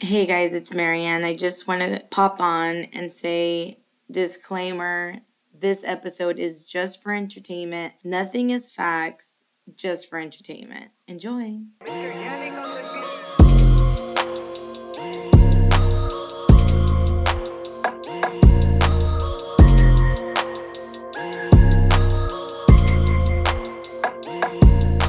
[0.00, 1.24] Hey guys, it's Marianne.
[1.24, 5.16] I just want to pop on and say disclaimer
[5.52, 7.94] this episode is just for entertainment.
[8.04, 9.40] Nothing is facts,
[9.74, 10.92] just for entertainment.
[11.08, 11.58] Enjoy.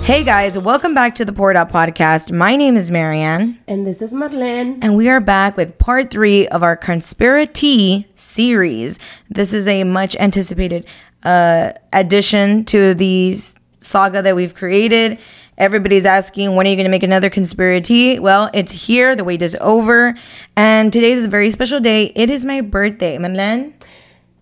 [0.10, 2.32] Hey guys, welcome back to the Poured Out Podcast.
[2.32, 3.60] My name is Marianne.
[3.68, 4.80] And this is Marlene.
[4.82, 8.98] And we are back with part three of our Conspiracy series.
[9.29, 10.87] This is a much anticipated
[11.21, 13.37] uh, addition to the
[13.78, 15.20] saga that we've created.
[15.60, 18.18] Everybody's asking, when are you going to make another conspiracy?
[18.18, 19.15] Well, it's here.
[19.15, 20.15] The wait is over.
[20.57, 22.12] And today is a very special day.
[22.15, 23.20] It is my birthday.
[23.20, 23.73] Marlene?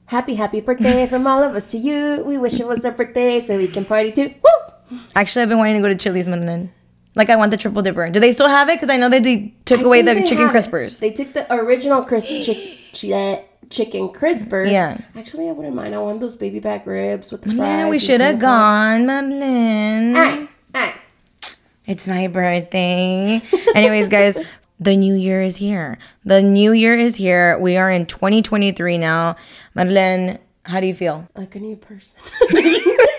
[0.06, 2.24] Happy, happy birthday from all of us to you.
[2.26, 4.34] We wish it was our birthday so we can party too.
[4.42, 4.67] Woo!
[5.16, 6.72] Actually, I've been wanting to go to Chili's, Madeline.
[7.16, 8.10] Like I want the triple dipper.
[8.12, 8.76] Do they still have it?
[8.76, 10.70] Because I know that they took I away the chicken have it.
[10.70, 11.00] crispers.
[11.00, 12.68] They took the original crisp chicks,
[13.00, 14.72] chi- uh, chicken crispers.
[14.72, 15.00] Yeah.
[15.16, 15.96] Actually, I wouldn't mind.
[15.96, 17.90] I want those baby back ribs with the fries.
[17.90, 20.16] we should have gone, Madeline.
[20.16, 20.94] Aye, ah, aye.
[20.96, 21.54] Ah.
[21.88, 23.42] It's my birthday.
[23.74, 24.38] Anyways, guys,
[24.80, 25.98] the new year is here.
[26.24, 27.58] The new year is here.
[27.58, 29.38] We are in 2023 now.
[29.74, 31.28] Madeline, how do you feel?
[31.36, 32.20] Like a new person.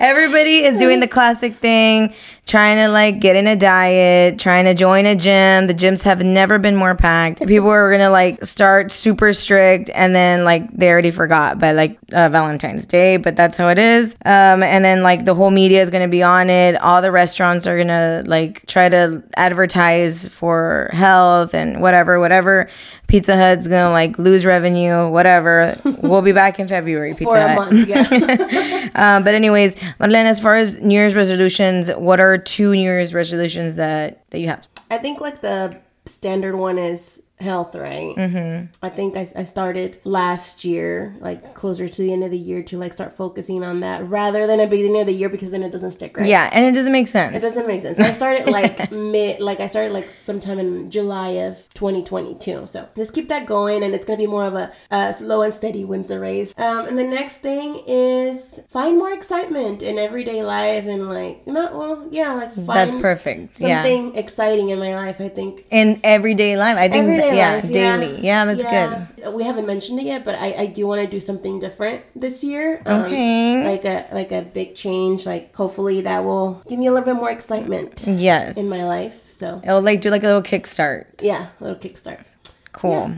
[0.00, 2.14] Everybody is doing the classic thing,
[2.48, 5.66] trying to like get in a diet, trying to join a gym.
[5.66, 7.46] The gyms have never been more packed.
[7.46, 11.98] People are gonna like start super strict, and then like they already forgot by like
[12.12, 14.14] uh, Valentine's Day, but that's how it is.
[14.24, 16.80] Um, and then like the whole media is gonna be on it.
[16.80, 22.68] All the restaurants are gonna like try to advertise for health and whatever, whatever.
[23.08, 25.78] Pizza Hut's gonna like lose revenue, whatever.
[25.84, 27.12] we'll be back in February.
[27.14, 27.72] Pizza For a Hut.
[27.72, 28.88] month, yeah.
[28.94, 33.14] Um, but anyways, Madeleine, as far as New Year's resolutions, what are two New Year's
[33.14, 34.66] resolutions that that you have?
[34.90, 38.14] I think like the standard one is health, right?
[38.16, 38.66] Mm-hmm.
[38.82, 42.62] I think I, I started last year, like closer to the end of the year,
[42.64, 45.50] to like start focusing on that rather than at the beginning of the year because
[45.50, 46.26] then it doesn't stick, right?
[46.26, 47.36] Yeah, and it doesn't make sense.
[47.36, 47.98] It doesn't make sense.
[47.98, 52.66] So I started like mid, like I started like sometime in July of 2022.
[52.66, 55.84] So just keep that going, and it's gonna be more of a, slow and steady
[55.84, 56.52] wins the race.
[56.58, 61.74] Um, and the next thing is find more excitement in everyday life, and like not
[61.74, 63.60] well, yeah, like find That's perfect.
[63.60, 63.82] Yeah.
[63.82, 65.20] Something exciting in my life.
[65.20, 67.04] I think In everyday life, I think.
[67.04, 68.20] everyday yeah, life, daily.
[68.24, 69.06] Yeah, that's yeah.
[69.16, 69.34] good.
[69.34, 72.42] We haven't mentioned it yet, but I, I do want to do something different this
[72.44, 72.82] year.
[72.86, 73.64] Um, Okay.
[73.64, 75.26] Like a like a big change.
[75.26, 78.04] Like hopefully that will give me a little bit more excitement.
[78.06, 78.56] Yes.
[78.56, 79.14] in my life.
[79.28, 81.06] So It'll like do like a little kickstart.
[81.22, 82.24] yeah, a little kickstart.
[82.72, 83.12] Cool.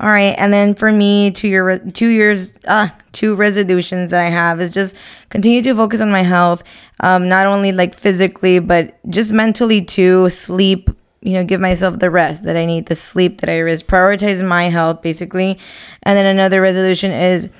[0.00, 4.30] All right, and then for me, two year two years uh two resolutions that I
[4.30, 4.96] have is just
[5.28, 6.62] continue to focus on my health,
[7.00, 10.30] um, not only like physically but just mentally too.
[10.30, 10.88] Sleep,
[11.22, 14.46] you know, give myself the rest that I need, the sleep that I risk, prioritize
[14.46, 15.58] my health basically,
[16.02, 17.50] and then another resolution is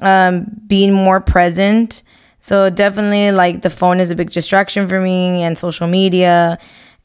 [0.00, 2.02] um, being more present.
[2.40, 6.58] So definitely like the phone is a big distraction for me and social media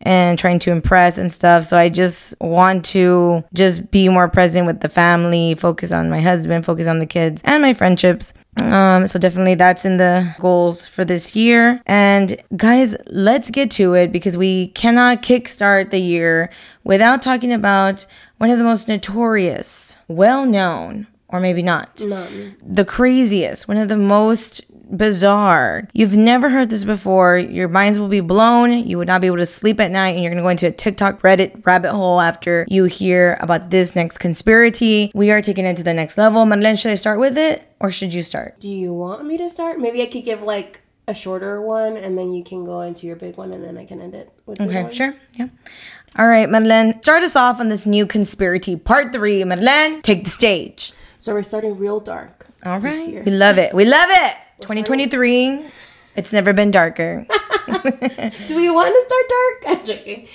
[0.03, 1.63] and trying to impress and stuff.
[1.63, 6.21] So I just want to just be more present with the family, focus on my
[6.21, 8.33] husband, focus on the kids and my friendships.
[8.59, 11.81] Um, so definitely that's in the goals for this year.
[11.85, 16.49] And guys, let's get to it because we cannot kickstart the year
[16.83, 18.05] without talking about
[18.39, 23.97] one of the most notorious, well known, or maybe not, the craziest, one of the
[23.97, 24.61] most
[24.95, 25.87] bizarre.
[25.93, 27.37] You've never heard this before.
[27.37, 28.71] Your minds will be blown.
[28.85, 30.71] You would not be able to sleep at night, and you're gonna go into a
[30.71, 35.11] TikTok Reddit rabbit hole after you hear about this next conspiracy.
[35.13, 36.45] We are taking it to the next level.
[36.45, 38.59] Madeleine, should I start with it or should you start?
[38.59, 39.79] Do you want me to start?
[39.79, 43.15] Maybe I could give like a shorter one, and then you can go into your
[43.15, 45.15] big one, and then I can end it with Okay, sure.
[45.33, 45.47] Yeah.
[46.17, 49.43] All right, Madeleine, start us off on this new conspiracy part three.
[49.43, 50.93] Madeleine, take the stage.
[51.21, 52.47] So we're starting real dark.
[52.65, 53.23] All right.
[53.23, 53.75] We love it.
[53.75, 54.35] We love it.
[54.61, 55.65] 2023.
[56.15, 57.27] It's never been darker.
[58.47, 59.63] Do we want to start dark?
[59.67, 60.27] I'm joking.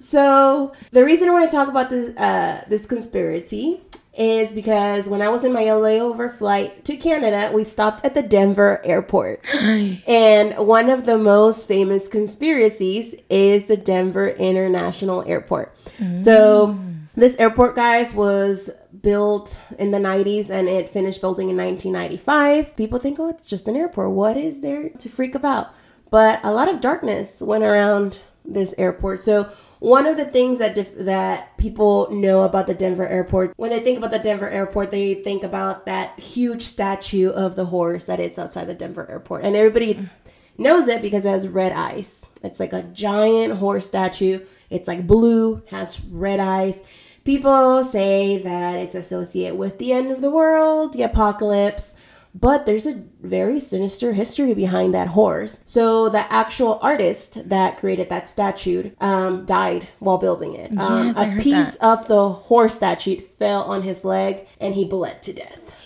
[0.00, 3.82] So the reason I want to talk about this uh, this conspiracy
[4.18, 8.22] is because when I was in my layover flight to Canada, we stopped at the
[8.22, 9.46] Denver airport.
[9.54, 15.72] and one of the most famous conspiracies is the Denver International Airport.
[16.16, 16.80] So
[17.14, 18.70] this airport, guys, was
[19.02, 22.76] built in the 90s and it finished building in 1995.
[22.76, 24.10] People think, oh, it's just an airport.
[24.10, 25.74] What is there to freak about?
[26.10, 29.20] But a lot of darkness went around this airport.
[29.20, 29.50] So
[29.82, 33.80] one of the things that dif- that people know about the Denver airport, when they
[33.80, 38.20] think about the Denver airport, they think about that huge statue of the horse that
[38.20, 40.08] is outside the Denver airport, and everybody
[40.56, 42.26] knows it because it has red eyes.
[42.44, 44.44] It's like a giant horse statue.
[44.70, 46.80] It's like blue, has red eyes.
[47.24, 51.94] People say that it's associated with the end of the world, the apocalypse,
[52.34, 55.60] but there's a very sinister history behind that horse.
[55.64, 60.76] So the actual artist that created that statue um, died while building it.
[60.78, 61.84] Um, Yes, I a piece that.
[62.00, 65.76] of the horse statue fell on his leg and he bled to death.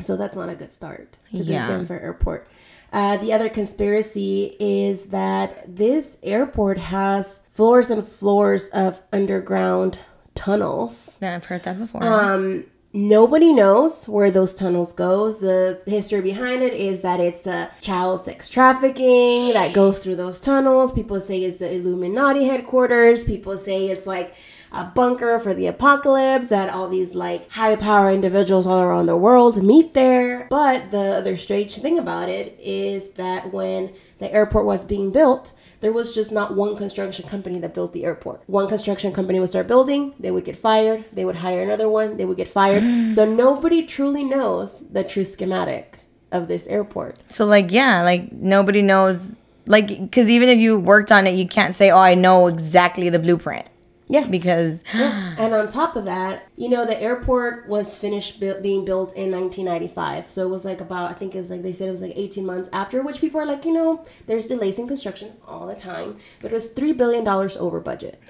[0.00, 1.66] So that's not a good start to Yeah.
[1.68, 2.48] the Denver airport.
[2.92, 9.98] Uh, the other conspiracy is that this airport has floors and floors of underground
[10.38, 11.18] tunnels.
[11.20, 12.04] Yeah, I've heard that before.
[12.04, 15.40] Um, nobody knows where those tunnels goes.
[15.40, 20.40] The history behind it is that it's a child sex trafficking that goes through those
[20.40, 20.92] tunnels.
[20.92, 23.24] People say it's the Illuminati headquarters.
[23.24, 24.32] People say it's like
[24.70, 29.16] a bunker for the apocalypse that all these like high power individuals all around the
[29.16, 30.46] world meet there.
[30.48, 35.52] But the other strange thing about it is that when the airport was being built,
[35.80, 38.42] there was just not one construction company that built the airport.
[38.46, 42.16] One construction company would start building, they would get fired, they would hire another one,
[42.16, 42.82] they would get fired.
[42.82, 43.14] Mm.
[43.14, 45.98] so nobody truly knows the true schematic
[46.30, 47.16] of this airport.
[47.28, 49.34] so like, yeah, like nobody knows.
[49.66, 53.10] Like, because even if you worked on it, you can't say, "Oh, I know exactly
[53.10, 53.66] the blueprint,"
[54.08, 54.26] Yeah.
[54.26, 59.14] because and on top of that, you know, the airport was finished bu- being built
[59.14, 60.30] in 1995.
[60.30, 62.16] So it was like about, I think it was like, they said it was like
[62.16, 65.74] 18 months after, which people are like, you know, there's delays in construction all the
[65.74, 66.18] time.
[66.40, 68.20] But it was $3 billion over budget.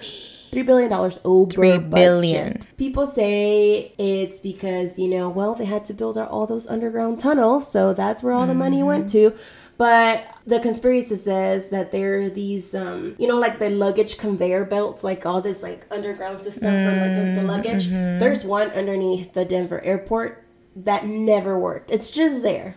[0.50, 1.90] $3 billion over Three budget.
[1.90, 2.58] billion.
[2.76, 7.70] People say it's because, you know, well, they had to build all those underground tunnels.
[7.70, 8.86] So that's where all the money mm-hmm.
[8.86, 9.34] went to.
[9.78, 14.64] But the conspiracy says that there are these, um, you know, like the luggage conveyor
[14.64, 17.86] belts, like all this like underground system for like the, the luggage.
[17.86, 20.44] There's one underneath the Denver airport
[20.74, 21.90] that never worked.
[21.92, 22.76] It's just there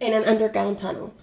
[0.00, 1.14] in an underground tunnel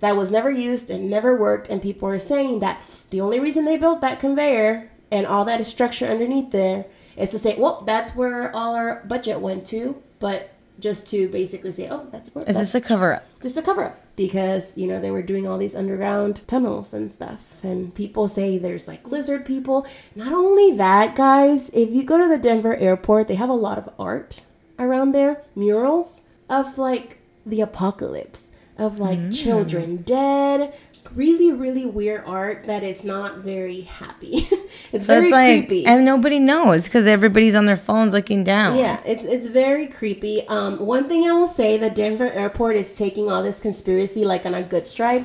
[0.00, 1.70] that was never used and never worked.
[1.70, 5.64] And people are saying that the only reason they built that conveyor and all that
[5.66, 6.84] structure underneath there
[7.16, 11.72] is to say, well, that's where all our budget went to, but just to basically
[11.72, 13.26] say, oh, that's where is this a cover up?
[13.42, 17.12] just a cover up because you know they were doing all these underground tunnels and
[17.12, 17.40] stuff.
[17.62, 19.86] And people say there's like lizard people.
[20.14, 23.78] Not only that guys if you go to the denver airport they have a lot
[23.78, 24.42] of art
[24.78, 25.42] around there.
[25.54, 29.42] Murals of like the apocalypse of like mm.
[29.42, 30.74] children dead.
[31.14, 34.48] Really really weird art that is not very happy
[34.92, 38.44] it's So very it's like, creepy and nobody knows because everybody's on their phones looking
[38.44, 38.78] down.
[38.78, 40.46] yeah, it's it's very creepy.
[40.48, 44.46] Um, one thing I will say, the Denver airport is taking all this conspiracy like
[44.46, 45.24] on a good stride.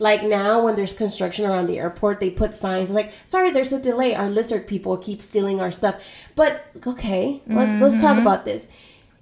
[0.00, 3.80] Like now, when there's construction around the airport, they put signs like, "Sorry, there's a
[3.80, 4.14] delay.
[4.14, 5.96] Our lizard people keep stealing our stuff."
[6.36, 8.02] But okay, let's let's Mm-hmm.
[8.06, 8.68] talk about this.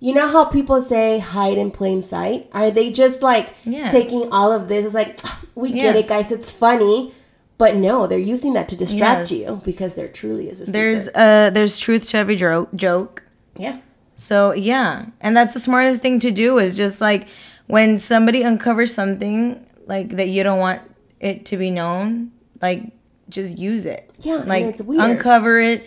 [0.00, 2.50] You know how people say hide in plain sight?
[2.52, 3.90] Are they just like Yes.
[3.90, 4.84] taking all of this?
[4.84, 6.30] It's like "Ah, we get it, guys.
[6.30, 7.14] It's funny,
[7.58, 9.32] but no, they're using that to distract Yes.
[9.32, 13.22] you because there truly is a There's uh there's truth to every joke joke.
[13.56, 13.78] yeah.
[14.16, 17.28] So yeah, and that's the smartest thing to do is just like
[17.66, 20.80] when somebody uncovers something like that you don't want
[21.20, 22.32] it to be known,
[22.62, 22.92] like
[23.28, 24.10] just use it.
[24.20, 25.02] Yeah, like it's weird.
[25.02, 25.86] uncover it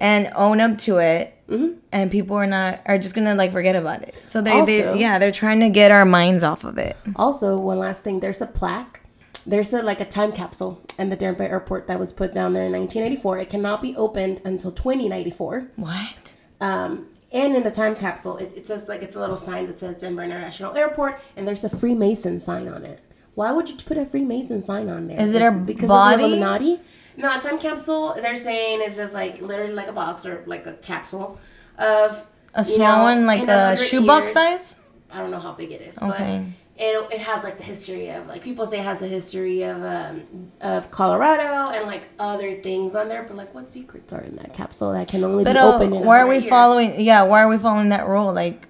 [0.00, 1.34] and own up to it.
[1.48, 1.78] Mm-hmm.
[1.92, 4.20] And people are not are just gonna like forget about it.
[4.28, 6.96] So they, Also- they yeah they're trying to get our minds off of it.
[7.16, 9.00] Also, one last thing, there's a plaque.
[9.48, 12.64] There's a like a time capsule in the Denver airport that was put down there
[12.66, 13.38] in 1994.
[13.38, 15.68] It cannot be opened until 2094.
[15.76, 16.34] What?
[16.60, 19.78] Um, and in the time capsule, it, it says like it's a little sign that
[19.78, 23.00] says Denver International Airport, and there's a Freemason sign on it.
[23.34, 25.20] Why would you put a Freemason sign on there?
[25.20, 26.14] Is it a because body?
[26.14, 26.80] of the Illuminati?
[27.16, 28.14] No, a time capsule.
[28.20, 31.38] They're saying it's just like literally like a box or like a capsule
[31.78, 34.76] of A you small know, one like a shoebox size?
[35.10, 36.44] I don't know how big it is, Okay.
[36.44, 39.62] but it, it has like the history of like people say it has a history
[39.62, 40.22] of um,
[40.60, 43.24] of Colorado and like other things on there.
[43.24, 45.94] But like, what secrets are in that capsule that can only But be uh, opened
[45.94, 46.04] in?
[46.04, 46.48] why are we years?
[46.48, 47.00] following?
[47.00, 48.32] Yeah, why are we following that rule?
[48.32, 48.68] Like,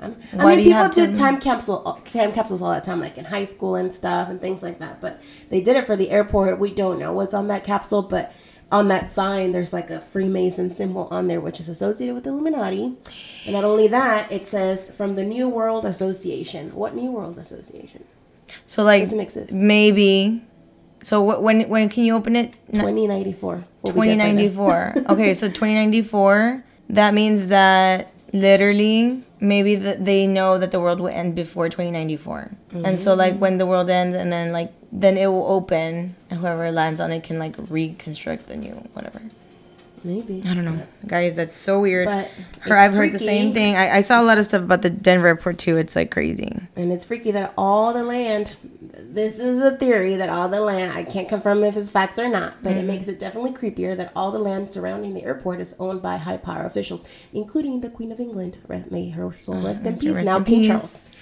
[0.00, 3.24] I why mean, do people do time capsule time capsules all the time, like in
[3.24, 5.00] high school and stuff and things like that.
[5.00, 6.58] But they did it for the airport.
[6.58, 8.34] We don't know what's on that capsule, but
[8.72, 12.96] on that sign, there's like a Freemason symbol on there, which is associated with Illuminati.
[13.44, 16.74] And not only that, it says from the New World Association.
[16.74, 18.04] What New World Association?
[18.66, 19.52] so like Doesn't exist.
[19.52, 20.42] maybe.
[21.02, 22.52] So wh- when when can you open it?
[22.72, 23.64] 2094.
[23.82, 24.36] We'll be there by then.
[24.50, 24.94] 2094.
[25.10, 26.64] okay, so 2094.
[26.90, 32.50] That means that literally maybe the, they know that the world will end before 2094,
[32.84, 36.40] and so like when the world ends, and then like then it will open, and
[36.40, 39.20] whoever lands on it can like reconstruct the new whatever.
[40.06, 40.40] Maybe.
[40.48, 41.34] I don't know, guys.
[41.34, 42.06] That's so weird.
[42.06, 43.74] But Her, I've heard the same thing.
[43.76, 45.76] I, I saw a lot of stuff about the Denver airport too.
[45.76, 46.56] It's like crazy.
[46.76, 48.56] And it's freaky that all the land,
[48.94, 52.28] this is a theory that all the land, I can't confirm if it's facts or
[52.28, 52.78] not, but Mm-hmm.
[52.80, 56.18] it makes it definitely creepier that all the land surrounding the airport is owned by
[56.18, 58.58] high power officials, including the Queen of England.
[58.90, 60.10] May her soul rest in peace.
[60.10, 60.68] Uh, rest now in King peace.
[60.68, 61.12] Charles.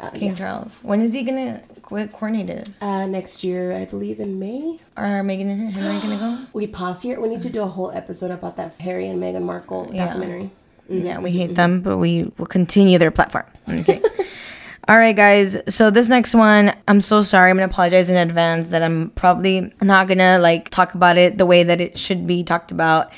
[0.00, 0.80] Uh, King Charles.
[0.82, 2.70] When is he gonna quit coordinated?
[2.80, 4.78] uh, next year, I believe in May.
[4.96, 6.38] Are Meghan and Henry gonna go?
[6.54, 7.20] We pause here.
[7.20, 10.06] We need to do a whole episode about that Harry and Meghan Markle Yeah.
[10.06, 10.50] documentary.
[10.88, 13.44] Yeah, we hate them, but we will continue their platform.
[13.68, 14.00] Okay.
[14.88, 15.56] All right, guys.
[15.72, 17.50] So this next one, I'm so sorry.
[17.50, 21.46] I'm gonna apologize in advance that I'm probably not gonna like talk about it the
[21.46, 23.12] way that it should be talked about.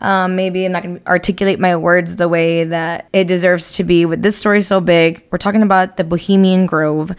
[0.00, 4.06] Um, maybe I'm not gonna articulate my words the way that it deserves to be.
[4.06, 7.12] With this story so big, we're talking about the Bohemian Grove.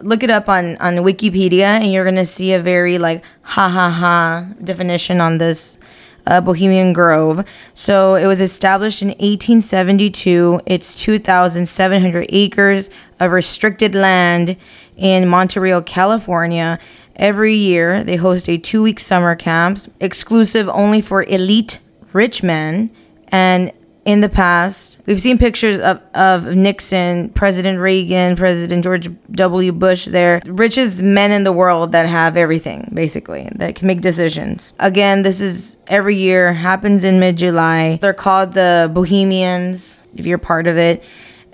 [0.00, 3.90] Look it up on on Wikipedia, and you're gonna see a very like ha ha
[3.90, 5.78] ha definition on this
[6.26, 7.44] uh, Bohemian Grove.
[7.74, 10.60] So it was established in 1872.
[10.66, 14.56] It's 2,700 acres of restricted land
[14.96, 16.78] in Monterey, California.
[17.16, 21.80] Every year, they host a two week summer camp, exclusive only for elite
[22.12, 22.90] rich men.
[23.28, 23.72] And
[24.04, 29.72] in the past, we've seen pictures of, of Nixon, President Reagan, President George W.
[29.72, 30.40] Bush there.
[30.46, 34.72] Richest men in the world that have everything, basically, that can make decisions.
[34.78, 37.98] Again, this is every year, happens in mid July.
[38.00, 41.04] They're called the Bohemians, if you're part of it.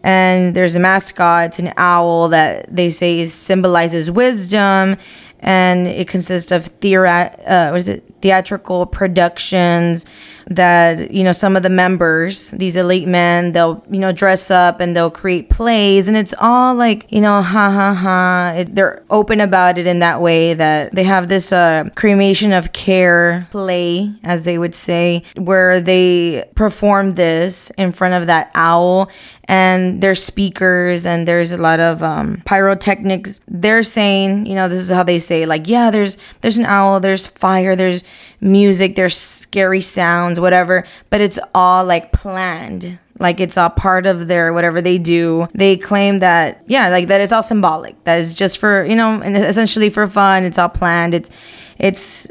[0.02, 4.98] And there's a mascot, it's an owl that they say symbolizes wisdom
[5.46, 8.02] and it consists of theora- uh, what is it?
[8.20, 10.04] Theatrical productions
[10.48, 14.80] that you know some of the members these elite men they'll you know dress up
[14.80, 16.08] and they'll create plays.
[16.08, 18.54] And it's all like you know ha ha ha.
[18.56, 22.72] It, they're open about it in that way that they have this uh, cremation of
[22.72, 29.10] care play as they would say where they perform this in front of that owl.
[29.48, 33.40] And there's speakers and there's a lot of um, pyrotechnics.
[33.46, 37.00] They're saying you know this is how they say like yeah there's there's an owl
[37.00, 38.04] there's fire there's
[38.40, 42.98] music there's scary sounds whatever but it's all like planned.
[43.18, 45.48] Like it's all part of their whatever they do.
[45.54, 48.02] They claim that yeah like that it's all symbolic.
[48.04, 50.44] That is just for you know and essentially for fun.
[50.44, 51.14] It's all planned.
[51.14, 51.30] It's
[51.78, 52.28] it's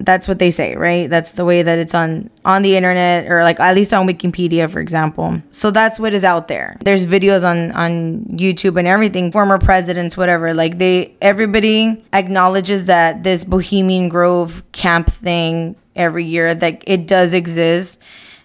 [0.00, 1.08] that's what they say right?
[1.10, 4.70] That's the way that it's on on the internet or like at least on wikipedia
[4.70, 5.42] for example.
[5.50, 6.76] So that's what is out there.
[6.84, 10.54] There's videos on on youtube and everything former presidents whatever.
[10.54, 17.34] Like they everybody acknowledges that this bohemian grove camp thing every year that it does
[17.34, 18.02] exist.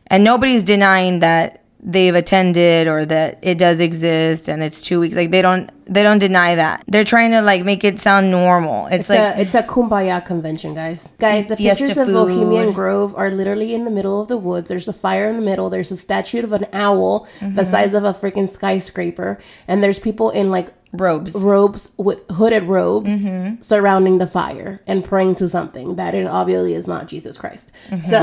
[0.07, 5.15] And nobody's denying that they've attended or that it does exist and it's two weeks
[5.17, 8.87] like they don't they don't deny that they're trying to like make it sound normal
[8.87, 11.09] it's, It's like a it's a kumbaya convention, guys.
[11.19, 12.07] Guys, the pictures of.
[12.07, 14.69] Bohemian Grove are literally in the middle of the woods.
[14.69, 15.69] There's a fire in the middle.
[15.69, 17.55] There's a statue of an owl Mm-hmm.
[17.55, 22.63] the size of a freaking skyscraper, and there's people in like robes robes with hooded
[22.63, 23.61] robes Mm-hmm.
[23.61, 27.71] surrounding the fire and praying to something that it obviously is not Jesus Christ.
[27.89, 28.07] Mm-hmm.
[28.07, 28.19] So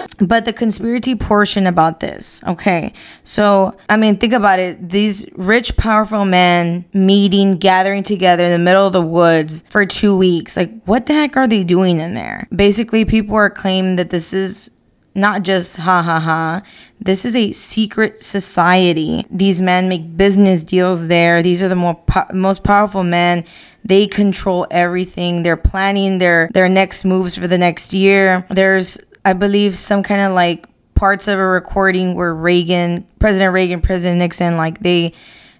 [0.21, 5.75] but the conspiracy portion about this okay so i mean think about it these rich
[5.77, 10.71] powerful men meeting gathering together in the middle of the woods for two weeks like
[10.83, 14.71] what the heck are they doing in there basically people are claiming that this is
[15.13, 16.61] not just ha ha ha.
[16.99, 19.25] This is a secret society.
[19.29, 21.41] These men make business deals there.
[21.41, 23.43] These are the more po- most powerful men.
[23.83, 25.43] They control everything.
[25.43, 28.45] They're planning their their next moves for the next year.
[28.49, 33.81] There's I believe some kind of like parts of a recording where Reagan, President Reagan,
[33.81, 35.13] President Nixon like they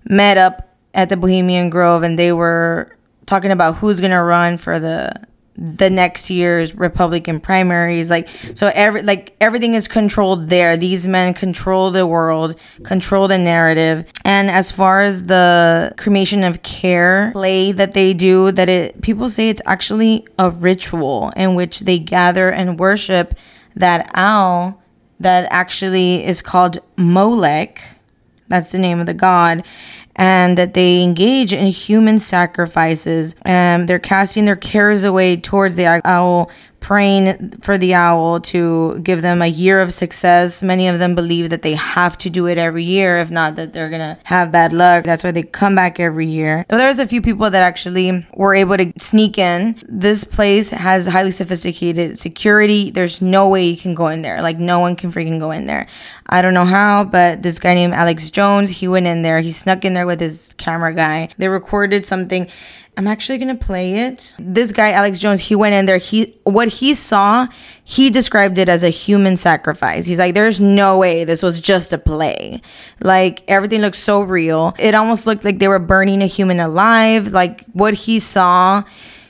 [0.06, 4.58] met up at the Bohemian Grove and they were talking about who's going to run
[4.58, 5.13] for the
[5.58, 8.10] the next year's Republican primaries.
[8.10, 10.77] Like so every like everything is controlled there.
[10.77, 14.12] These men control the world, control the narrative.
[14.24, 19.29] And as far as the cremation of care play that they do, that it people
[19.29, 23.36] say it's actually a ritual in which they gather and worship
[23.75, 24.81] that owl
[25.20, 27.81] that actually is called Molech
[28.51, 29.63] that's the name of the god
[30.15, 33.36] and that they engage in human sacrifices.
[33.44, 36.50] And they're casting their cares away towards the owl
[36.82, 40.62] praying for the owl to give them a year of success.
[40.62, 43.72] Many of them believe that they have to do it every year if not that
[43.72, 45.06] they're gonna have bad luck.
[45.06, 46.66] That's why they come back every year.
[46.70, 49.80] Well, there's a few people that actually were able to sneak in.
[49.88, 52.90] This place has highly sophisticated security.
[52.90, 54.42] There's no way you can go in there.
[54.42, 55.86] Like no one can freaking go in there.
[56.28, 59.40] I don't know how but this guy named alex jones he went in there.
[59.42, 61.30] He snuck in there with his camera guy.
[61.38, 62.48] They recorded something
[62.98, 64.36] I'm actually gonna play it.
[64.38, 65.98] This guy, Alex Jones, he went in there.
[65.98, 67.48] He what he saw,
[67.83, 70.05] he described it as a human sacrifice.
[70.05, 72.62] He's like, there's no way this was just a play.
[73.00, 74.75] Like everything looks so real.
[74.77, 77.27] It almost looked like they were burning a human alive.
[77.27, 78.83] Like what he saw,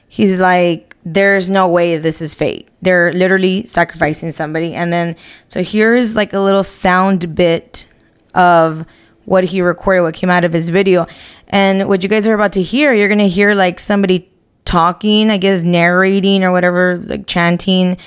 [0.07, 2.67] he's like, there's no way this is fake.
[2.81, 4.73] They're literally sacrificing somebody.
[4.73, 5.15] And then
[5.47, 7.87] so here's like a little sound bit
[8.33, 8.85] of
[9.25, 11.07] what he recorded, what came out of his video.
[11.47, 14.29] And what you guys are about to hear, you're going to hear like somebody
[14.65, 17.97] talking, I guess, narrating or whatever, like chanting.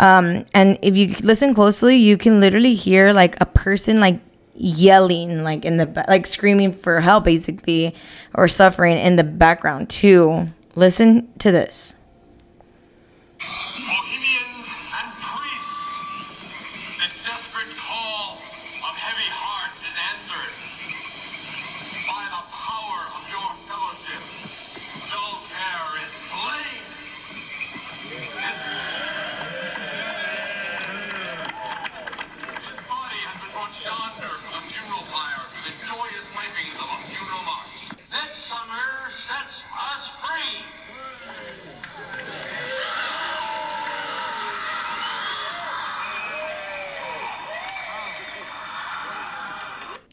[0.00, 4.20] Um, and if you listen closely, you can literally hear like a person like
[4.54, 7.94] yelling, like in the, like screaming for help, basically,
[8.34, 10.48] or suffering in the background too.
[10.74, 11.96] Listen to this.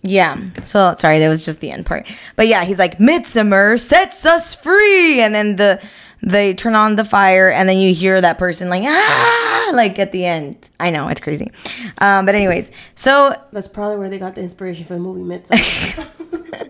[0.03, 0.37] Yeah.
[0.63, 2.07] So sorry, that was just the end part.
[2.35, 5.21] But yeah, he's like, Midsummer sets us free.
[5.21, 5.81] And then the
[6.25, 10.11] they turn on the fire and then you hear that person like ah like at
[10.11, 10.69] the end.
[10.79, 11.51] I know, it's crazy.
[11.97, 16.07] Um, but anyways, so That's probably where they got the inspiration for the movie Midsommar.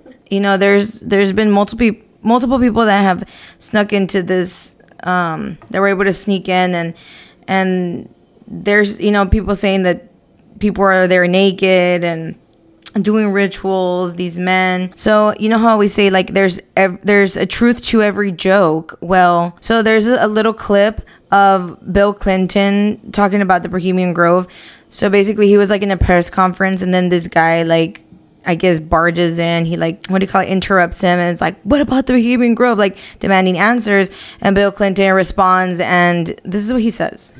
[0.29, 1.91] you know there's there's been multiple
[2.23, 3.23] multiple people that have
[3.59, 6.93] snuck into this um that were able to sneak in and
[7.47, 8.13] and
[8.47, 10.09] there's you know people saying that
[10.59, 12.35] people are there naked and
[13.01, 17.45] doing rituals these men so you know how we say like there's ev- there's a
[17.45, 23.63] truth to every joke well so there's a little clip of bill clinton talking about
[23.63, 24.47] the bohemian grove
[24.89, 28.03] so basically he was like in a press conference and then this guy like
[28.45, 29.65] I guess barges in.
[29.65, 30.49] He like what do you call it?
[30.49, 34.09] Interrupts him and it's like, "What about the Bohemian Grove?" Like demanding answers.
[34.41, 37.33] And Bill Clinton responds, and this is what he says.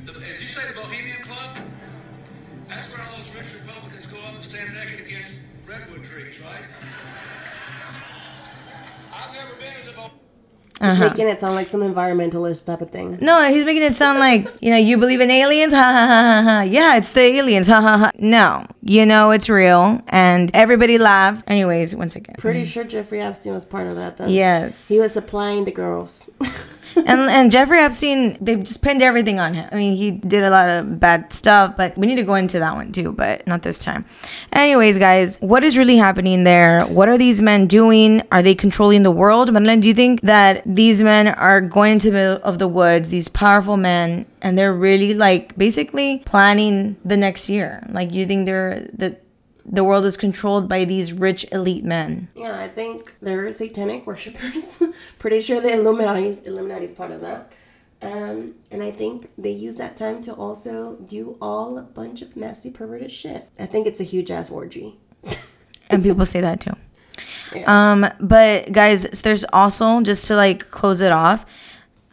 [10.84, 11.10] It's uh-huh.
[11.12, 13.18] making it sound like some environmentalist type of thing.
[13.22, 15.72] No, he's making it sound like you know you believe in aliens.
[15.72, 16.62] Ha ha ha ha ha.
[16.64, 17.70] Yeah, it's the aliens.
[17.70, 18.12] Ha ha ha.
[18.20, 21.46] No, you know it's real, and everybody laughed.
[21.48, 24.18] Anyways, once again, Pretty sure Jeffrey Epstein was part of that.
[24.18, 24.30] Then.
[24.30, 24.90] yes.
[24.90, 26.30] He was supplying the girls.
[26.96, 29.70] and and Jeffrey Epstein, they just pinned everything on him.
[29.72, 32.60] I mean, he did a lot of bad stuff, but we need to go into
[32.60, 34.06] that one too, but not this time.
[34.52, 36.86] Anyways, guys, what is really happening there?
[36.86, 38.22] What are these men doing?
[38.32, 39.52] Are they controlling the world?
[39.52, 43.10] Madeline, do you think that these men are going into the middle of the woods,
[43.10, 47.86] these powerful men, and they're really like basically planning the next year?
[47.90, 49.24] Like, you think they're that
[49.66, 52.28] the world is controlled by these rich elite men?
[52.36, 54.82] yeah, I think they're satanic worshippers.
[55.20, 57.52] Pretty sure the Illuminati Illuminati is part of that.
[58.02, 62.36] Um, and I think they use that time to also do all a bunch of
[62.36, 63.50] nasty perverted shit.
[63.58, 65.00] I think it's a huge ass orgy.
[65.90, 66.76] and people say that too.
[67.66, 71.46] Um, but guys, there's also just to like close it off.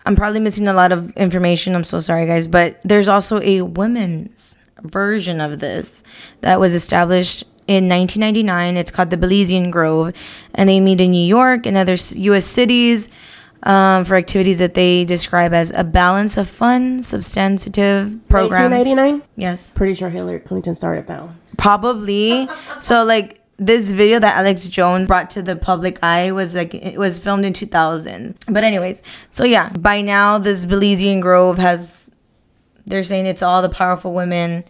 [0.06, 1.74] I'm probably missing a lot of information.
[1.74, 6.02] I'm so sorry, guys, but there's also a women's version of this
[6.40, 8.76] that was established in 1999.
[8.76, 10.12] It's called the Belizean Grove,
[10.54, 12.46] and they meet in New York and other U.S.
[12.46, 13.08] cities
[13.62, 18.72] um, for activities that they describe as a balance of fun, substantive programs.
[18.72, 19.22] 1999.
[19.36, 21.36] Yes Pretty sure Hillary Clinton started that one.
[21.58, 22.48] probably
[22.80, 26.96] so like this video that alex jones brought to the public eye was like it
[26.98, 31.99] was filmed in 2000 but anyways so yeah by now this belizean grove has
[32.86, 34.64] they're saying it's all the powerful women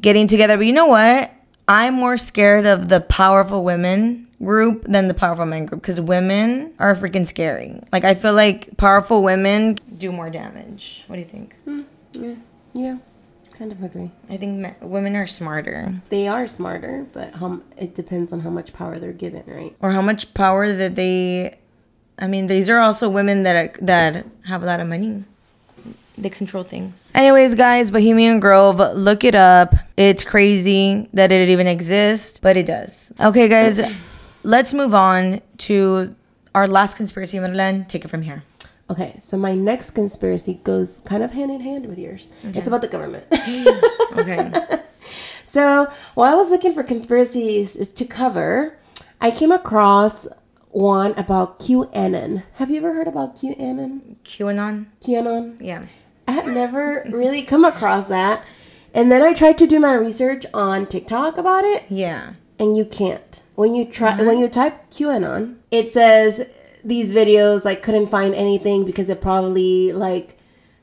[0.00, 0.56] getting together.
[0.56, 1.30] But you know what?
[1.66, 6.72] I'm more scared of the powerful women group than the powerful men group because women
[6.78, 7.80] are freaking scary.
[7.92, 11.04] Like i feel like powerful women do more damage.
[11.06, 11.56] What do you think?
[11.64, 12.34] Hmm, yeah,
[12.74, 12.98] yeah,
[13.56, 14.10] kind of agree.
[14.28, 15.94] i think me- women are smarter.
[16.10, 19.74] They are smarter, but how, it depends on how much power they're given, right?
[19.80, 21.56] or how much power that they
[22.18, 25.24] I mean these are also women that are, that have a lot of money.
[26.16, 27.10] They control things.
[27.14, 29.74] Anyways, guys, Bohemian Grove, look it up.
[29.96, 33.12] It's crazy that it even exists, but it does.
[33.20, 33.80] Okay, guys,
[34.44, 36.14] let's move on to
[36.54, 37.38] our last conspiracy.
[37.38, 38.44] Marlene, take it from here.
[38.90, 42.28] Okay, so my next conspiracy goes kind of hand in hand with yours.
[42.42, 43.24] It's about the government.
[44.16, 44.52] Okay.
[45.44, 48.76] so while I was looking for conspiracies to cover,
[49.20, 50.28] I came across
[50.70, 52.44] one about QAnon.
[52.54, 54.16] Have you ever heard about QAnon?
[54.24, 54.86] QAnon.
[55.00, 55.56] QAnon?
[55.60, 55.86] Yeah.
[56.26, 58.44] I had never really come across that.
[58.92, 62.34] And then I tried to do my research on TikTok about it, Yeah.
[62.58, 63.42] and you can't.
[63.56, 64.26] When you try mm-hmm.
[64.26, 66.46] when you type QAnon, it says
[66.84, 70.38] these videos like couldn't find anything because it probably like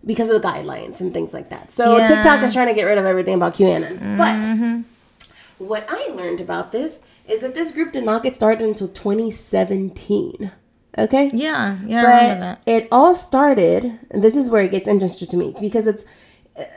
[0.06, 1.72] because of the guidelines and things like that.
[1.72, 2.08] So Yeah.
[2.08, 4.18] TikTok is trying to get rid of everything about QAnon.
[4.18, 4.82] But mm-hmm.
[5.60, 10.52] what I learned about this is that this group did not get started until 2017.
[10.98, 11.30] Okay?
[11.34, 11.78] Yeah.
[11.86, 12.02] Yeah.
[12.02, 12.62] I remember that.
[12.66, 16.06] But it all started, and this is where it gets interesting to me because it's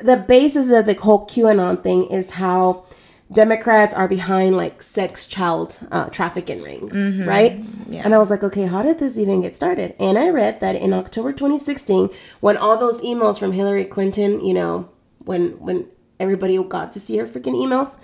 [0.03, 2.85] the basis of the whole QAnon thing is how
[3.33, 6.94] Democrats are behind like sex child uh, trafficking rings,
[7.27, 7.61] right?
[7.88, 8.03] Yeah.
[8.05, 9.94] And I was like, okay, how did this even get started?
[9.98, 14.55] And I read that in October 2016, when all those emails from Hillary Clinton, you
[14.55, 14.88] know,
[15.24, 15.88] when when
[16.20, 17.96] everybody got to see her freaking emails,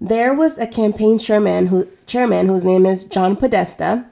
[0.00, 4.06] there was a campaign chairman who chairman whose name is John Podesta,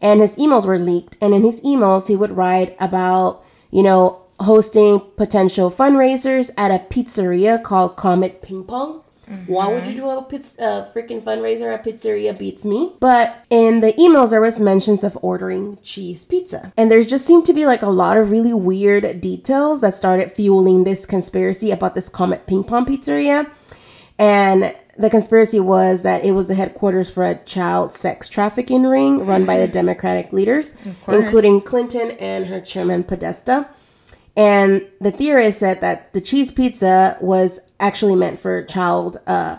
[0.00, 1.16] and his emails were leaked.
[1.20, 6.84] And in his emails, he would write about you know hosting potential fundraisers at a
[6.84, 9.00] pizzeria called Comet Ping Pong.
[9.46, 12.38] Why would you do a piz- uh, freaking fundraiser at a pizzeria?
[12.38, 12.92] Beats me.
[13.00, 17.46] But in the emails, there was mentions of ordering cheese pizza, and there just seemed
[17.46, 21.94] to be like a lot of really weird details that started fueling this conspiracy about
[21.94, 23.50] this Comet Ping Pong pizzeria.
[24.18, 29.26] And the conspiracy was that it was the headquarters for a child sex trafficking ring
[29.26, 30.74] run by the Democratic leaders,
[31.08, 33.68] including Clinton and her chairman Podesta.
[34.36, 39.58] And the theorist said that the cheese pizza was actually meant for child uh,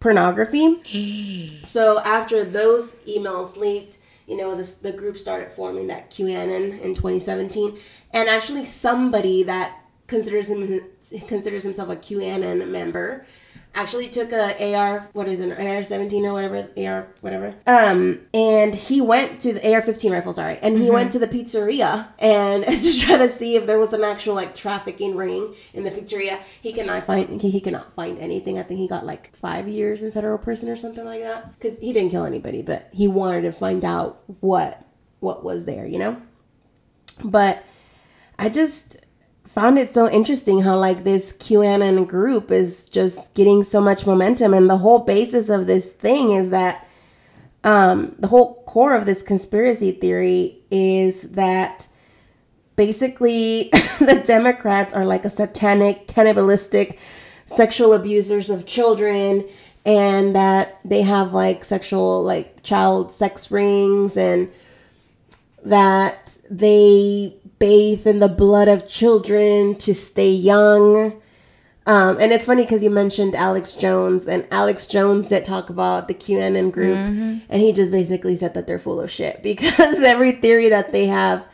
[0.00, 1.60] pornography.
[1.64, 6.94] so after those emails leaked, you know, this, the group started forming that QAnon in
[6.94, 7.78] 2017.
[8.12, 10.82] And actually, somebody that considers him
[11.26, 13.26] considers himself a QAnon member
[13.74, 17.54] actually took a AR what is it AR 17 or whatever AR whatever.
[17.66, 20.58] Um and he went to the AR 15 rifle sorry.
[20.58, 24.02] And he went to the pizzeria and to try to see if there was an
[24.02, 26.40] actual like trafficking ring in the pizzeria.
[26.60, 28.58] He cannot find he, he cannot find anything.
[28.58, 31.52] I think he got like five years in federal prison or something like that.
[31.52, 34.84] Because he didn't kill anybody but he wanted to find out what
[35.20, 36.20] what was there you know?
[37.24, 37.64] But
[38.38, 38.96] I just
[39.48, 44.52] found it so interesting how like this QAnon group is just getting so much momentum
[44.52, 46.86] and the whole basis of this thing is that
[47.64, 51.88] um the whole core of this conspiracy theory is that
[52.76, 56.98] basically the Democrats are like a satanic cannibalistic
[57.46, 59.48] sexual abusers of children
[59.86, 64.50] and that they have like sexual like child sex rings and
[65.64, 71.20] that they bathe in the blood of children to stay young.
[71.86, 76.06] Um, and it's funny because you mentioned Alex Jones, and Alex Jones did talk about
[76.06, 76.96] the QAnon group,
[77.48, 81.06] and he just basically said that they're full of shit because every theory that they
[81.06, 81.44] have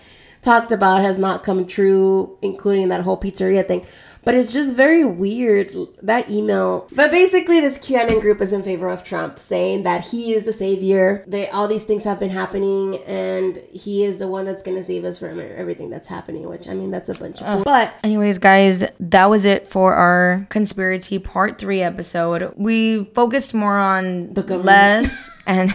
[0.42, 3.86] talked about has not come true, including that whole pizzeria thing.
[4.24, 6.88] But it's just very weird that email.
[6.92, 10.52] But basically, this QAnon group is in favor of Trump, saying that he is the
[10.52, 11.24] savior.
[11.26, 14.84] They all these things have been happening, and he is the one that's going to
[14.84, 16.48] save us from everything that's happening.
[16.48, 17.56] Which I mean, that's a bunch of.
[17.56, 22.52] bull- But Anyways, guys, that was it for our conspiracy part three episode.
[22.56, 24.66] We focused more on the government.
[24.66, 25.74] less, and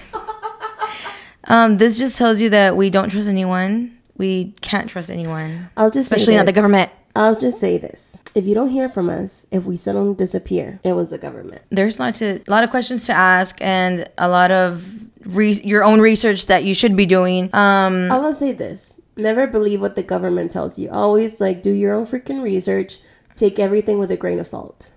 [1.46, 3.98] um, this just tells you that we don't trust anyone.
[4.18, 6.92] We can't trust anyone, I'll just say especially not the government.
[7.16, 10.94] I'll just say this: if you don't hear from us, if we suddenly disappear, it
[10.94, 11.62] was the government.
[11.70, 14.86] There's a lot to a lot of questions to ask, and a lot of
[15.26, 17.54] re- your own research that you should be doing.
[17.54, 20.90] Um, I will say this: never believe what the government tells you.
[20.90, 23.00] Always like do your own freaking research.
[23.36, 24.90] Take everything with a grain of salt.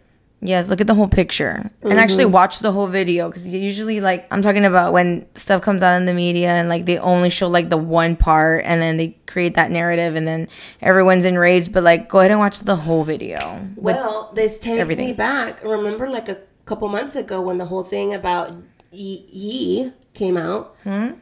[0.44, 4.26] Yes, look at the whole picture and actually watch the whole video because usually, like,
[4.32, 7.46] I'm talking about when stuff comes out in the media and like they only show
[7.46, 10.48] like the one part and then they create that narrative and then
[10.80, 11.72] everyone's enraged.
[11.72, 13.66] But like, go ahead and watch the whole video.
[13.76, 15.14] Well, this takes me everything.
[15.14, 15.62] back.
[15.62, 18.52] Remember, like a couple months ago, when the whole thing about
[18.90, 21.12] Ye, Ye came out, uh,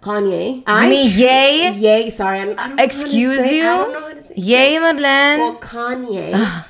[0.00, 0.62] Kanye.
[0.66, 0.90] I Hmm?
[0.90, 1.70] mean Ye?
[2.04, 2.10] Ye.
[2.10, 4.22] Sorry, I don't, I don't know how to excuse you, I don't know how to
[4.22, 4.34] say.
[4.36, 5.38] yay, Madeleine.
[5.40, 6.64] Well, Kanye,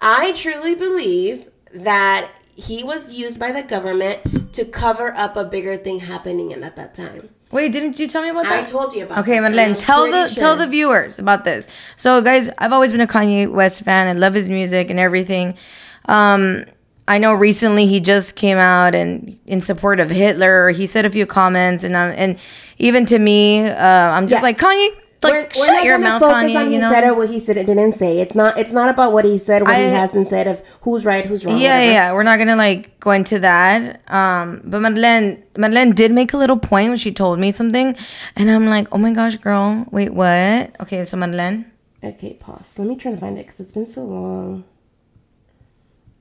[0.00, 5.76] I truly believe that he was used by the government to cover up a bigger
[5.76, 7.28] thing happening at that time.
[7.50, 8.64] Wait, didn't you tell me about that?
[8.64, 9.18] I told you about.
[9.18, 11.66] Okay, Madeleine, and tell the pretty tell the viewers about this.
[11.96, 14.06] So, guys, I've always been a Kanye West fan.
[14.06, 15.56] I love his music and everything.
[16.04, 16.64] Um,
[17.08, 20.70] I know recently he just came out and in support of Hitler.
[20.70, 22.38] He said a few comments, and um, and
[22.78, 24.42] even to me, uh, I'm just Yeah.
[24.42, 24.90] like Kanye.
[25.22, 26.56] Like shut your mouth, Kanye.
[26.56, 26.90] on You he know?
[26.90, 28.20] said or what he said and didn't say.
[28.20, 28.58] It's not.
[28.58, 31.58] It's not about what he said, what he hasn't said, of who's right, who's wrong.
[31.58, 31.92] Yeah, whatever.
[31.92, 34.00] yeah, we're not gonna like go into that.
[34.10, 37.96] Um, but Madeleine, Madeleine did make a little point when she told me something,
[38.36, 40.74] and I'm like, oh my gosh, girl, wait, what?
[40.80, 41.70] Okay, so Madeleine,
[42.02, 42.78] Okay, pause.
[42.78, 44.64] Let me try to find it because it's been so long.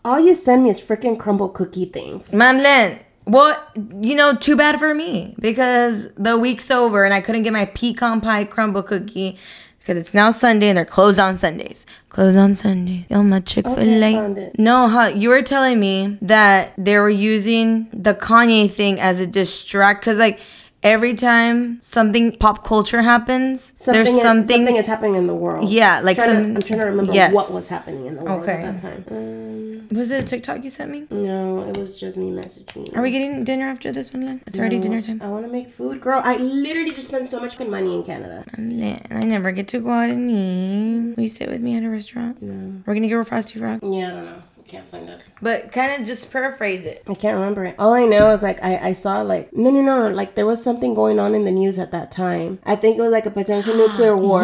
[0.04, 2.32] All you send me is freaking crumble cookie things.
[2.34, 3.00] Madeleine.
[3.30, 3.64] Well,
[4.02, 7.66] you know, too bad for me because the week's over and I couldn't get my
[7.66, 9.38] pecan pie crumble cookie
[9.80, 11.86] because it's now Sunday and they're closed on Sundays.
[12.10, 13.06] Closed on Sundays.
[13.12, 14.52] Oh, my Chick Fil A.
[14.58, 15.12] no, huh?
[15.16, 20.18] You were telling me that they were using the Kanye thing as a distract because,
[20.18, 20.40] like,
[20.84, 24.56] every time something pop culture happens, Something, there's is, something.
[24.58, 25.70] something is happening in the world.
[25.70, 27.34] Yeah, like I'm trying, some- to, I'm trying to remember yes.
[27.34, 28.54] what was happening in the world Okay.
[28.54, 29.06] at that time.
[29.12, 31.08] Um, was it a TikTok you sent me?
[31.10, 32.96] no, it was just me messaging.
[32.96, 34.26] Are we getting dinner after this one?
[34.26, 34.42] Len?
[34.46, 35.20] It's already dinner time.
[35.24, 36.22] I want to make food, girl.
[36.24, 38.44] I literally just spent so much good money in Canada.
[38.56, 41.16] I never get to go out and eat.
[41.18, 42.42] Will you sit with me at a restaurant?
[42.42, 42.84] No.
[42.86, 43.80] We're gonna go to Frosty Frog.
[43.84, 44.44] Yeah, I don't know.
[44.70, 45.24] I can't find it.
[45.42, 47.02] But kind of just paraphrase it.
[47.08, 47.76] I can't remember it.
[47.80, 50.64] All I know is like I, I saw like no no no like there was
[50.64, 52.60] something going on in the news at that time.
[52.68, 54.44] I think it was like a potential nuclear war.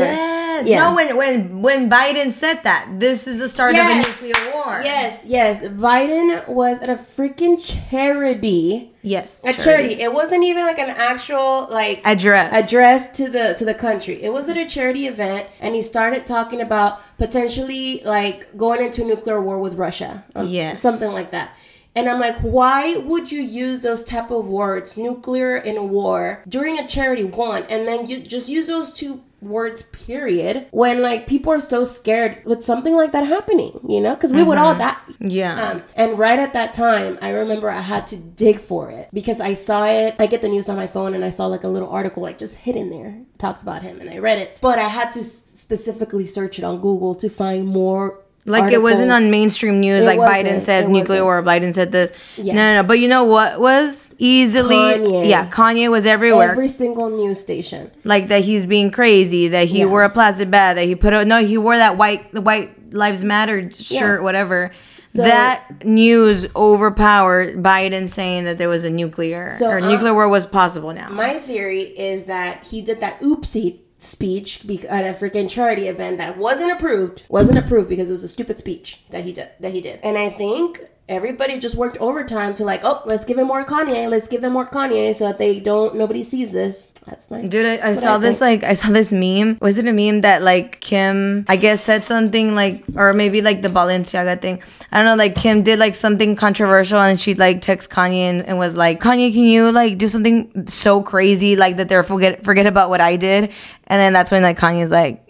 [0.56, 0.68] Yes.
[0.68, 0.84] Yeah.
[0.90, 4.08] No, when when when Biden said that, this is the start Yes.
[4.08, 4.82] of a nuclear war.
[4.84, 5.62] Yes, yes.
[5.64, 8.92] Biden was at a freaking charity.
[9.02, 9.42] Yes.
[9.46, 10.02] A charity.
[10.02, 12.54] It wasn't even like an actual like Address.
[12.54, 14.22] address to the to the country.
[14.24, 19.04] It was at a charity event, and he started talking about potentially like going into
[19.04, 20.24] a nuclear war with Russia.
[20.36, 20.82] Um, Yes.
[20.82, 21.50] something like that.
[21.98, 26.78] And I'm like, why would you use those type of words, nuclear and war, during
[26.78, 31.52] a charity one, and then you just use those two words, period, when like people
[31.54, 34.16] are so scared with something like that happening, you know?
[34.16, 34.98] Because we would all die.
[35.20, 35.70] Yeah.
[35.70, 39.40] Um, and right at that time, I remember I had to dig for it because
[39.40, 40.16] I saw it.
[40.20, 42.38] I get the news on my phone and I saw like a little article like
[42.38, 44.60] just hidden there talks about him and I read it.
[44.62, 48.22] But I had to specifically search it on Google to find more.
[48.46, 50.04] Like it wasn't on mainstream news.
[50.04, 51.46] It like Biden said nuclear wasn't.
[51.46, 51.54] war.
[51.54, 52.12] Biden said this.
[52.38, 52.54] Yeah.
[52.54, 52.88] No, no, no.
[52.88, 54.76] But you know what was easily?
[54.76, 55.28] Kanye.
[55.30, 56.52] Yeah, Kanye was everywhere.
[56.52, 57.90] Every single news station.
[58.04, 59.48] like that he's being crazy.
[59.48, 59.86] That he Yeah.
[59.86, 60.76] wore a plastic bag.
[60.76, 61.44] That he put a no.
[61.44, 64.22] He wore that white the white lives matter shirt.
[64.22, 64.72] Whatever.
[65.08, 70.14] So- that news overpowered Biden saying that there was a nuclear So, or uh, nuclear
[70.14, 71.08] war was possible now.
[71.10, 76.38] My theory is that he did that oopsie speech at a freaking charity event that
[76.38, 77.26] wasn't approved.
[77.30, 79.50] Wasn't approved because it was a stupid speech that he did.
[79.60, 80.00] That he did.
[80.04, 84.10] And I think everybody just worked overtime to like, oh, let's give him more Kanye.
[84.10, 86.92] Let's give them more Kanye so that they don't nobody sees this.
[87.06, 89.60] That's my Dude, I, I saw this like I saw this meme.
[89.62, 93.62] Was it a meme that like Kim I guess said something like or maybe like
[93.62, 94.62] the Balenciaga thing.
[94.92, 98.46] I don't know, like Kim did like something controversial and she like text Kanye and,
[98.46, 102.44] and was like, Kanye, can you like do something so crazy like that they're forget
[102.44, 103.52] forget about what I did?
[103.88, 105.25] And then that's when like Kanye's like,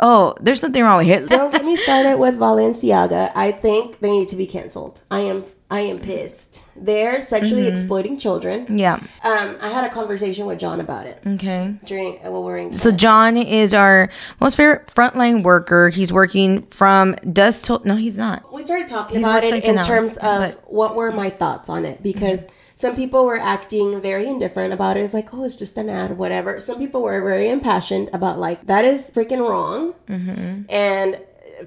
[0.00, 1.28] Oh, there's nothing wrong with Hitler.
[1.28, 3.32] Don't get me started with Balenciaga.
[3.34, 5.02] I think they need to be canceled.
[5.10, 6.64] I am I am pissed.
[6.76, 8.66] They're sexually exploiting children.
[8.78, 8.94] yeah.
[9.22, 11.74] Um, I had a conversation with John about it Okay.
[11.84, 14.08] during uh, while we were in So John is our
[14.40, 15.90] most favorite frontline worker.
[15.90, 18.50] He's working from dusk till no, he's not.
[18.52, 20.58] we started talking about it like 10 in hours, terms of Mm-hmm.
[20.74, 22.46] what were my thoughts on it because
[22.82, 25.00] some people were acting very indifferent about it.
[25.02, 26.60] It's like, oh, it's just an ad, whatever.
[26.60, 30.62] Some people were very impassioned about like that is freaking wrong, Mm-hmm.
[30.70, 31.08] and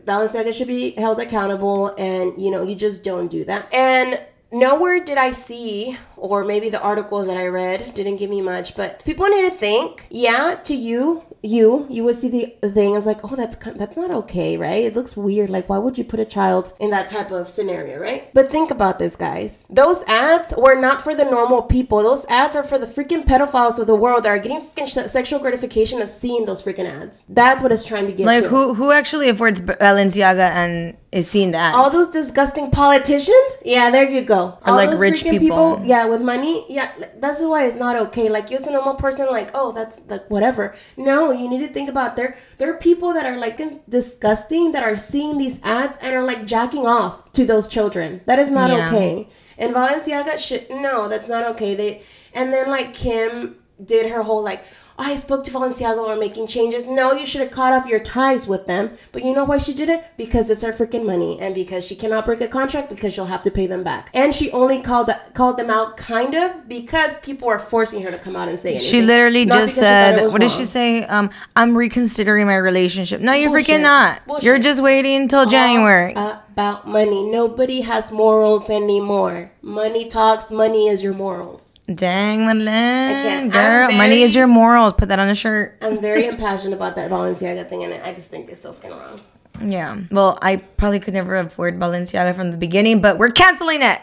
[0.08, 3.68] Balenciaga should be held accountable, and you know you just don't do that.
[3.74, 4.22] And
[4.54, 8.68] nowhere did I see, or maybe the articles that I read didn't give me much,
[8.80, 10.08] but people need to think.
[10.10, 12.30] Yeah, to you, you, you would see
[12.62, 14.84] the thing as like, oh, that's that's not okay, right?
[14.84, 15.50] It looks weird.
[15.50, 18.32] Like, why would you put a child in that type of scenario, right?
[18.34, 19.66] But think about this, guys.
[19.70, 22.04] Those ads were not for the normal people.
[22.04, 25.40] Those ads are for the freaking pedophiles of the world that are getting freaking sexual
[25.40, 27.26] gratification of seeing those freaking ads.
[27.28, 28.50] That's what it's trying to get Like to.
[28.50, 31.76] who who actually affords Balenciaga and is seeing that?
[31.76, 33.58] all those disgusting politicians?
[33.66, 34.58] Yeah there you go.
[34.66, 35.82] All like those rich freaking people.
[35.84, 36.66] yeah with money?
[36.70, 38.30] Yeah that's why it's not okay.
[38.30, 40.76] Like you as a normal person like oh that's like whatever.
[40.96, 44.84] No you need to think about there there are people that are like disgusting that
[44.84, 48.22] are seeing these ads and are like jacking off to those children.
[48.26, 48.88] That is not Yeah.
[48.88, 49.28] okay.
[49.58, 51.76] And Balenciaga should no that's not okay.
[51.76, 54.64] They and then like Kim did her whole like
[54.98, 56.88] I spoke to Balenciaga or making changes.
[56.88, 58.92] No, you should have cut off your ties with them.
[59.12, 60.06] But you know why she did it?
[60.18, 63.44] Because it's her freaking money, and because she cannot break a contract because she'll have
[63.44, 64.10] to pay them back.
[64.14, 68.18] And she only called called them out kind of because people are forcing her to
[68.18, 68.90] come out and say anything.
[68.90, 71.04] She literally Not just because she thought it said, "What did she say?
[71.06, 73.68] Um, I'm reconsidering my relationship." No, you're Bullshit.
[73.68, 74.26] freaking not.
[74.28, 74.44] Bullshit.
[74.44, 76.16] You're just waiting until January.
[76.16, 77.30] Uh, about money.
[77.32, 79.52] Nobody has morals anymore.
[79.62, 81.80] Money talks, money is your morals.
[81.94, 83.24] Dang, Madeleine.
[83.24, 84.94] can't- Girl, I'm money is your morals.
[84.94, 85.78] Put that on a shirt.
[85.82, 89.20] I'm very impassioned about that Balenciaga thing, and I just think it's so fucking wrong.
[89.64, 89.98] Yeah.
[90.12, 94.02] Well, I probably could never afford Balenciaga from the beginning, but we're canceling it.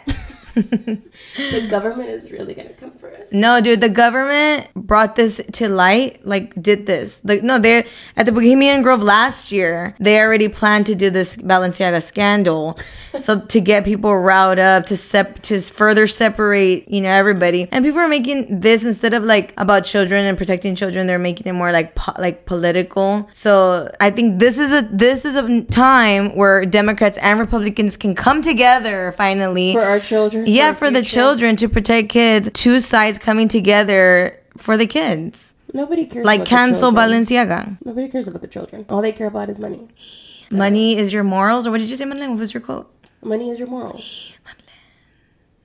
[1.36, 2.90] The government is really gonna come.
[3.32, 7.20] No, dude, the government brought this to light, like did this.
[7.24, 7.86] Like no, they
[8.16, 12.78] at the Bohemian Grove last year, they already planned to do this Balenciaga scandal.
[13.20, 17.68] so to get people riled up to sep- to further separate, you know, everybody.
[17.72, 21.46] And people are making this instead of like about children and protecting children, they're making
[21.46, 23.28] it more like po- like political.
[23.32, 28.14] So I think this is a this is a time where Democrats and Republicans can
[28.14, 30.46] come together finally For our children.
[30.46, 35.54] yeah our for the children to protect kids two sides coming together for the kids
[35.72, 36.24] Nobody cares.
[36.24, 36.92] like about the cancel.
[36.92, 38.86] Balenciaga Nobody cares about the children.
[38.88, 39.88] All they care about is money.
[40.50, 42.90] money is your morals or what did you say Madeleine what was your quote
[43.22, 44.32] Money is your morals.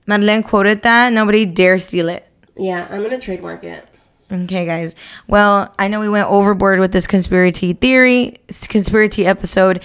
[0.06, 3.88] Madeleine quoted that nobody dare steal it Yeah, I'm gonna trademark it.
[4.32, 4.96] Okay, guys.
[5.28, 8.38] Well, I know we went overboard with this conspiracy theory,
[8.68, 9.84] conspiracy episode.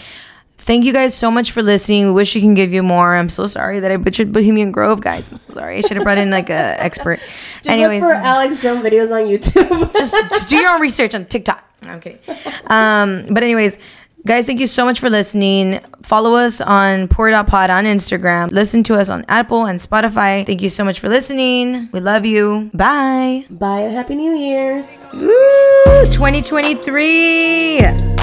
[0.59, 2.05] Thank you guys so much for listening.
[2.07, 3.17] We wish we can give you more.
[3.17, 5.31] I'm so sorry that I butchered Bohemian Grove, guys.
[5.31, 5.79] I'm so sorry.
[5.79, 7.21] I should have brought in like a expert.
[7.59, 9.93] Just Anyways, look for Alex Drum videos on YouTube.
[9.95, 11.65] just, just do your own research on TikTok.
[11.87, 12.19] I'm kidding.
[12.67, 13.79] Um, but anyways,
[14.27, 15.81] guys, thank you so much for listening.
[16.03, 18.51] Follow us on Pour.pod on Instagram.
[18.51, 20.45] Listen to us on Apple and Spotify.
[20.45, 21.89] Thank you so much for listening.
[21.93, 22.71] We love you.
[22.75, 23.47] Bye.
[23.49, 24.87] Bye and happy New Year's.
[25.15, 26.05] Woo!
[26.11, 28.18] 2023.